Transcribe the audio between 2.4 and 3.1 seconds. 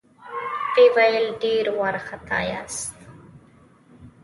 ياست؟